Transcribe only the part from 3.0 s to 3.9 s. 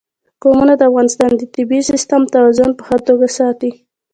توګه ساتي.